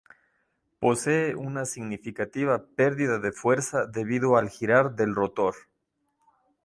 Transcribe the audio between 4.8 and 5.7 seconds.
del rotor.